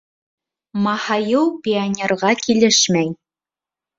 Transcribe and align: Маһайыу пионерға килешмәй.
Маһайыу 0.85 1.43
пионерға 1.67 2.33
килешмәй. 2.47 3.13